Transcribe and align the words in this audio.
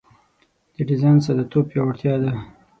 د 0.75 0.77
ډیزاین 0.87 1.17
ساده 1.25 1.43
توب 1.51 1.65
پیاوړتیا 1.71 2.13
ده. 2.21 2.31